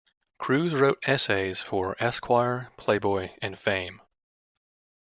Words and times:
Crews 0.39 0.73
wrote 0.73 1.07
essays 1.07 1.61
for 1.61 1.95
"Esquire", 1.99 2.71
"Playboy", 2.75 3.37
and 3.39 3.55
"Fame". 3.59 4.01